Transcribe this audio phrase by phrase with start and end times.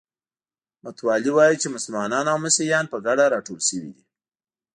[0.83, 4.05] متوالي وایي چې مسلمانان او مسیحیان په ګډه راټول شوي دي.